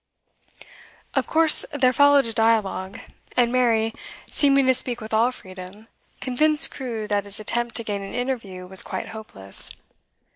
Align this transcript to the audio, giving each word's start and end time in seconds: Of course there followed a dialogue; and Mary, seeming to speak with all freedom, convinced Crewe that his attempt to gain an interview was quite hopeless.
Of 1.13 1.27
course 1.27 1.63
there 1.71 1.93
followed 1.93 2.25
a 2.25 2.33
dialogue; 2.33 2.99
and 3.37 3.51
Mary, 3.51 3.93
seeming 4.31 4.65
to 4.65 4.73
speak 4.73 4.99
with 4.99 5.13
all 5.13 5.31
freedom, 5.31 5.89
convinced 6.21 6.71
Crewe 6.71 7.07
that 7.07 7.25
his 7.25 7.39
attempt 7.39 7.75
to 7.75 7.83
gain 7.83 8.01
an 8.01 8.15
interview 8.15 8.65
was 8.65 8.81
quite 8.81 9.09
hopeless. 9.09 9.69